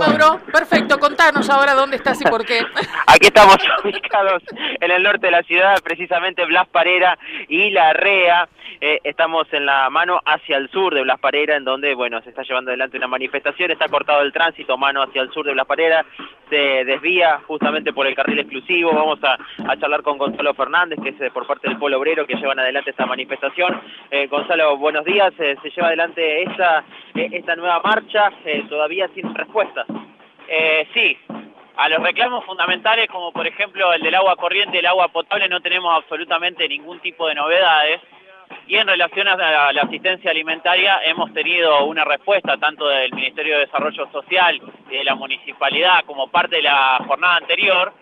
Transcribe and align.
Mauro. 0.00 0.40
Perfecto, 0.50 0.98
contanos 0.98 1.48
ahora 1.50 1.74
dónde 1.74 1.96
estás 1.96 2.20
y 2.22 2.24
por 2.24 2.44
qué. 2.44 2.60
Aquí 3.06 3.26
estamos 3.26 3.56
ubicados 3.84 4.42
en 4.80 4.90
el 4.90 5.02
norte 5.02 5.26
de 5.26 5.32
la 5.32 5.42
ciudad, 5.42 5.78
precisamente 5.84 6.44
Blas 6.46 6.68
Parera 6.68 7.18
y 7.48 7.70
La 7.70 7.92
Rea. 7.92 8.48
Eh, 8.80 8.98
estamos 9.04 9.46
en 9.52 9.66
la 9.66 9.90
mano 9.90 10.20
hacia 10.24 10.56
el 10.56 10.70
sur 10.70 10.94
de 10.94 11.02
Blas 11.02 11.20
Parera, 11.20 11.56
en 11.56 11.64
donde, 11.64 11.94
bueno, 11.94 12.22
se 12.22 12.30
está 12.30 12.42
llevando 12.42 12.70
adelante 12.70 12.96
una 12.96 13.08
manifestación, 13.08 13.70
está 13.70 13.88
cortado 13.88 14.22
el 14.22 14.32
tránsito, 14.32 14.78
mano 14.78 15.02
hacia 15.02 15.20
el 15.20 15.30
sur 15.32 15.44
de 15.44 15.52
Blas 15.52 15.66
Parera, 15.66 16.06
se 16.48 16.84
desvía 16.84 17.40
justamente 17.46 17.92
por 17.92 18.06
el 18.06 18.14
carril 18.14 18.38
exclusivo. 18.38 18.92
Vamos 18.92 19.18
a, 19.22 19.36
charlar 19.76 20.02
con 20.02 20.16
Gonzalo 20.16 20.54
Fernández, 20.54 20.98
que 21.02 21.10
es 21.10 21.20
eh, 21.20 21.30
por 21.30 21.46
parte 21.46 21.68
del 21.68 21.78
Polo 21.78 21.98
Obrero, 21.98 22.26
que 22.26 22.36
llevan 22.36 22.58
adelante 22.58 22.90
esta 22.90 23.04
manifestación. 23.04 23.80
Eh, 24.10 24.26
Gonzalo, 24.28 24.78
buenos 24.78 25.04
días. 25.04 25.32
se 25.36 25.70
lleva 25.70 25.88
adelante 25.88 26.42
esta, 26.42 26.82
esta 27.14 27.56
nueva 27.56 27.80
marcha, 27.80 28.30
todavía 28.68 29.08
sin 29.14 29.34
respuestas. 29.34 29.86
sí, 30.94 31.16
a 31.76 31.88
los 31.88 32.02
reclamos 32.02 32.44
fundamentales 32.44 33.08
como 33.08 33.32
por 33.32 33.46
ejemplo 33.46 33.92
el 33.92 34.02
del 34.02 34.14
agua 34.14 34.36
corriente 34.36 34.76
y 34.76 34.80
el 34.80 34.86
agua 34.86 35.08
potable 35.08 35.48
no 35.48 35.60
tenemos 35.60 35.96
absolutamente 35.96 36.68
ningún 36.68 37.00
tipo 37.00 37.26
de 37.26 37.34
novedades 37.34 38.00
y 38.66 38.76
en 38.76 38.86
relación 38.86 39.28
a 39.28 39.36
la, 39.72 39.82
asistencia 39.82 40.30
alimentaria 40.30 41.00
hemos 41.04 41.32
tenido 41.32 41.84
una 41.84 42.04
respuesta 42.04 42.56
tanto 42.56 42.86
del 42.88 43.12
Ministerio 43.12 43.54
de 43.54 43.66
Desarrollo 43.66 44.10
Social 44.12 44.60
y 44.90 44.96
de 44.96 45.04
la 45.04 45.14
Municipalidad 45.14 46.04
como 46.04 46.28
parte 46.28 46.56
de 46.56 46.62
la 46.62 47.02
jornada 47.06 47.36
anterior, 47.36 47.92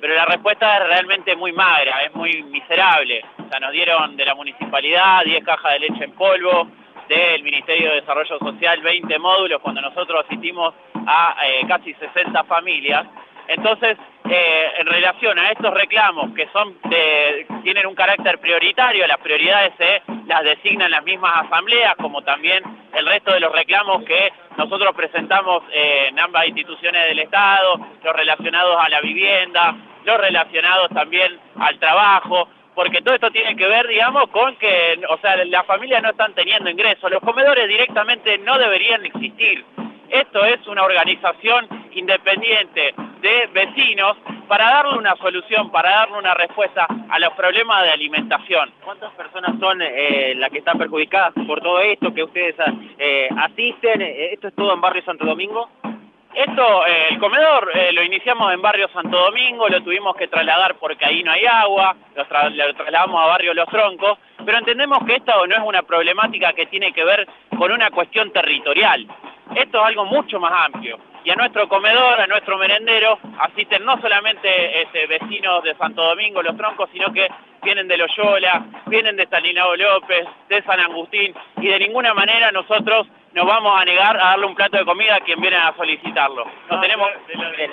pero 0.00 0.14
la 0.14 0.24
respuesta 0.24 0.78
es 0.78 0.88
realmente 0.88 1.36
muy 1.36 1.52
magra, 1.52 2.04
es 2.04 2.14
muy 2.14 2.42
miserable. 2.44 3.22
O 3.38 3.50
sea, 3.50 3.60
nos 3.60 3.72
dieron 3.72 4.16
de 4.16 4.24
la 4.24 4.34
Municipalidad 4.34 5.24
10 5.24 5.44
cajas 5.44 5.72
de 5.72 5.78
leche 5.80 6.04
en 6.04 6.12
polvo, 6.12 6.68
del 7.08 7.42
Ministerio 7.42 7.90
de 7.90 8.00
Desarrollo 8.00 8.38
Social 8.38 8.80
20 8.80 9.18
módulos 9.18 9.60
cuando 9.62 9.80
nosotros 9.80 10.24
asistimos 10.26 10.74
a 11.06 11.36
eh, 11.46 11.66
casi 11.66 11.94
60 11.94 12.44
familias. 12.44 13.06
Entonces, 13.48 13.96
eh, 14.30 14.72
en 14.78 14.86
relación 14.86 15.38
a 15.38 15.50
estos 15.50 15.72
reclamos 15.72 16.34
que 16.34 16.48
son 16.52 16.76
tienen 17.62 17.86
un 17.86 17.94
carácter 17.94 18.38
prioritario, 18.38 19.06
las 19.06 19.18
prioridades 19.18 19.72
se 19.78 20.02
las 20.26 20.44
designan 20.44 20.90
las 20.90 21.02
mismas 21.02 21.32
asambleas, 21.46 21.96
como 21.96 22.20
también 22.22 22.62
el 22.92 23.06
resto 23.06 23.32
de 23.32 23.40
los 23.40 23.52
reclamos 23.52 24.04
que 24.04 24.32
nosotros 24.58 24.94
presentamos 24.94 25.62
eh, 25.72 26.08
en 26.08 26.18
ambas 26.18 26.46
instituciones 26.46 27.08
del 27.08 27.20
Estado, 27.20 27.80
los 28.04 28.14
relacionados 28.14 28.76
a 28.78 28.88
la 28.90 29.00
vivienda, 29.00 29.74
los 30.04 30.18
relacionados 30.18 30.90
también 30.90 31.38
al 31.58 31.78
trabajo, 31.78 32.48
porque 32.78 33.02
todo 33.02 33.16
esto 33.16 33.32
tiene 33.32 33.56
que 33.56 33.66
ver, 33.66 33.88
digamos, 33.88 34.28
con 34.30 34.54
que, 34.54 35.00
o 35.10 35.18
sea, 35.18 35.34
las 35.46 35.66
familias 35.66 36.00
no 36.00 36.10
están 36.10 36.32
teniendo 36.34 36.70
ingresos, 36.70 37.10
los 37.10 37.20
comedores 37.22 37.66
directamente 37.66 38.38
no 38.38 38.56
deberían 38.56 39.04
existir. 39.04 39.64
Esto 40.08 40.44
es 40.44 40.64
una 40.68 40.84
organización 40.84 41.66
independiente 41.90 42.94
de 43.20 43.48
vecinos 43.52 44.16
para 44.46 44.66
darle 44.66 44.96
una 44.96 45.16
solución, 45.16 45.72
para 45.72 45.90
darle 45.90 46.18
una 46.18 46.34
respuesta 46.34 46.86
a 47.10 47.18
los 47.18 47.32
problemas 47.32 47.82
de 47.82 47.90
alimentación. 47.90 48.70
¿Cuántas 48.84 49.12
personas 49.14 49.58
son 49.58 49.82
eh, 49.82 50.34
las 50.36 50.48
que 50.50 50.58
están 50.58 50.78
perjudicadas 50.78 51.32
por 51.48 51.60
todo 51.60 51.80
esto 51.80 52.14
que 52.14 52.22
ustedes 52.22 52.54
eh, 52.96 53.28
asisten? 53.38 54.02
Eh, 54.02 54.34
¿Esto 54.34 54.46
es 54.46 54.54
todo 54.54 54.72
en 54.72 54.80
Barrio 54.80 55.02
Santo 55.02 55.26
Domingo? 55.26 55.68
Esto, 56.38 56.86
el 56.86 57.18
comedor 57.18 57.68
lo 57.92 58.00
iniciamos 58.04 58.52
en 58.54 58.62
Barrio 58.62 58.88
Santo 58.90 59.18
Domingo, 59.18 59.68
lo 59.68 59.82
tuvimos 59.82 60.14
que 60.14 60.28
trasladar 60.28 60.76
porque 60.76 61.04
ahí 61.04 61.24
no 61.24 61.32
hay 61.32 61.44
agua, 61.44 61.96
lo, 62.14 62.24
trasladamos 62.28 63.20
a 63.20 63.26
Barrio 63.26 63.54
Los 63.54 63.68
Troncos, 63.68 64.20
pero 64.44 64.58
entendemos 64.58 65.04
que 65.04 65.16
esto 65.16 65.44
no 65.48 65.56
es 65.56 65.62
una 65.64 65.82
problemática 65.82 66.52
que 66.52 66.66
tiene 66.66 66.92
que 66.92 67.04
ver 67.04 67.26
con 67.58 67.72
una 67.72 67.90
cuestión 67.90 68.30
territorial. 68.30 69.04
Esto 69.56 69.80
es 69.80 69.84
algo 69.84 70.04
mucho 70.04 70.38
más 70.38 70.52
amplio. 70.66 71.00
Y 71.24 71.30
a 71.30 71.34
nuestro 71.34 71.68
comedor, 71.68 72.20
a 72.20 72.28
nuestro 72.28 72.56
merendero, 72.56 73.18
asisten 73.40 73.84
no 73.84 74.00
solamente 74.00 74.82
este, 74.82 75.08
vecinos 75.08 75.64
de 75.64 75.74
Santo 75.74 76.04
Domingo, 76.04 76.40
Los 76.40 76.56
Troncos, 76.56 76.88
sino 76.92 77.12
que 77.12 77.26
vienen 77.64 77.88
de 77.88 77.96
Loyola, 77.96 78.64
vienen 78.86 79.16
de 79.16 79.24
Stalinado 79.24 79.74
López, 79.74 80.24
de 80.48 80.62
San 80.62 80.78
Agustín, 80.78 81.34
y 81.60 81.66
de 81.66 81.80
ninguna 81.80 82.14
manera 82.14 82.52
nosotros 82.52 83.08
nos 83.38 83.46
vamos 83.46 83.72
a 83.80 83.84
negar 83.84 84.16
a 84.16 84.30
darle 84.30 84.46
un 84.46 84.54
plato 84.56 84.76
de 84.78 84.84
comida 84.84 85.14
a 85.14 85.20
quien 85.20 85.40
viene 85.40 85.56
a 85.56 85.72
solicitarlo. 85.76 86.44
No 86.68 86.80
tenemos... 86.80 87.08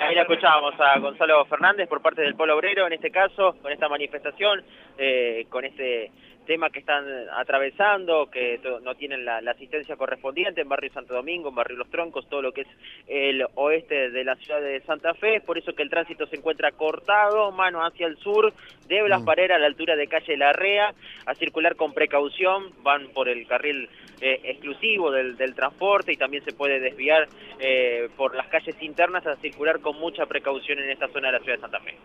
ahí 0.00 0.16
escuchábamos 0.16 0.74
a 0.78 0.96
Gonzalo 1.00 1.44
Fernández 1.46 1.88
por 1.88 2.00
parte 2.00 2.22
del 2.22 2.36
Polo 2.36 2.54
Obrero, 2.54 2.86
en 2.86 2.92
este 2.92 3.10
caso, 3.10 3.56
con 3.60 3.72
esta 3.72 3.88
manifestación, 3.88 4.62
eh, 4.96 5.44
con 5.50 5.64
este 5.64 6.12
tema 6.46 6.70
que 6.70 6.78
están 6.78 7.04
atravesando, 7.36 8.30
que 8.30 8.60
no 8.82 8.94
tienen 8.94 9.24
la, 9.24 9.38
asistencia 9.38 9.96
correspondiente 9.96 10.62
en 10.62 10.68
Barrio 10.68 10.92
Santo 10.92 11.14
Domingo, 11.14 11.50
en 11.50 11.54
Barrio 11.54 11.76
Los 11.76 11.90
Troncos, 11.90 12.28
todo 12.28 12.42
lo 12.42 12.52
que 12.52 12.62
es 12.62 12.68
el 13.06 13.46
oeste 13.54 14.10
de 14.10 14.24
la 14.24 14.36
ciudad 14.36 14.60
de 14.60 14.80
Santa 14.82 15.14
Fe, 15.14 15.36
es 15.36 15.42
por 15.42 15.58
eso 15.58 15.74
que 15.74 15.82
el 15.82 15.90
tránsito 15.90 16.26
se 16.26 16.36
encuentra 16.36 16.72
cortado, 16.72 17.52
mano 17.52 17.84
hacia 17.84 18.06
el 18.06 18.16
sur, 18.18 18.52
de 18.86 19.02
Blas 19.02 19.22
mm. 19.22 19.24
Parera 19.24 19.56
a 19.56 19.58
la 19.58 19.66
altura 19.66 19.96
de 19.96 20.06
calle 20.06 20.36
Larrea, 20.36 20.94
a 21.26 21.34
circular 21.34 21.76
con 21.76 21.92
precaución, 21.92 22.72
van 22.82 23.08
por 23.08 23.28
el 23.28 23.46
carril 23.46 23.88
eh, 24.20 24.40
exclusivo 24.44 25.10
del, 25.10 25.36
transporte 25.54 26.12
y 26.12 26.16
también 26.16 26.44
se 26.44 26.52
puede 26.52 26.80
desviar 26.80 27.28
eh, 27.58 28.08
por 28.16 28.34
las 28.34 28.46
calles 28.48 28.74
internas 28.80 29.26
a 29.26 29.36
circular 29.36 29.80
con 29.80 29.98
mucha 29.98 30.26
precaución 30.26 30.78
en 30.78 30.90
esta 30.90 31.08
zona 31.08 31.28
de 31.28 31.38
la 31.38 31.40
ciudad 31.40 31.56
de 31.56 31.60
Santa 31.60 31.80
Fe. 31.80 31.96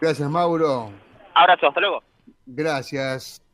Gracias, 0.00 0.28
Mauro. 0.28 0.90
Abrazo, 1.34 1.68
hasta 1.68 1.80
luego. 1.80 2.02
Gracias. 2.46 3.45